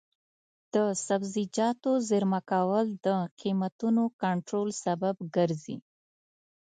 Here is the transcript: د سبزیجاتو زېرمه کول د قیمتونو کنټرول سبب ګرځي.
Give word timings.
د 0.73 0.75
سبزیجاتو 1.05 1.91
زېرمه 2.09 2.41
کول 2.51 2.85
د 3.05 3.07
قیمتونو 3.41 4.03
کنټرول 4.21 4.69
سبب 4.83 5.15
ګرځي. 5.35 5.77